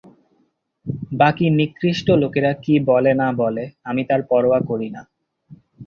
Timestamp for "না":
3.21-3.27, 4.95-5.01